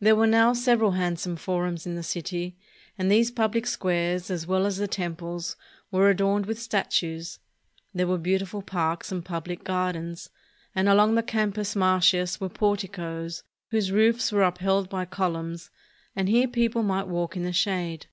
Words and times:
There 0.00 0.16
were 0.16 0.26
now 0.26 0.54
several 0.54 0.90
handsome 0.90 1.36
forums 1.36 1.86
in 1.86 1.94
the 1.94 2.02
city; 2.02 2.56
and 2.98 3.08
these 3.08 3.30
pubHc 3.30 3.64
squares, 3.68 4.28
as 4.28 4.44
well 4.44 4.66
as 4.66 4.76
the 4.78 4.88
temples, 4.88 5.54
were 5.92 6.10
adorned 6.10 6.46
with 6.46 6.60
statues. 6.60 7.38
There 7.94 8.08
were 8.08 8.18
beautiful 8.18 8.60
parks 8.60 9.12
and 9.12 9.24
pubHc 9.24 9.62
gardens, 9.62 10.30
and 10.74 10.88
along 10.88 11.14
the 11.14 11.22
Campus 11.22 11.76
Martius 11.76 12.40
were 12.40 12.48
porticoes, 12.48 13.44
whose 13.70 13.92
roofs 13.92 14.32
were 14.32 14.42
up 14.42 14.58
held 14.58 14.88
by 14.88 15.04
columns, 15.04 15.70
and 16.16 16.28
here 16.28 16.48
people 16.48 16.82
might 16.82 17.06
walk 17.06 17.36
in 17.36 17.44
the 17.44 17.52
shade. 17.52 18.06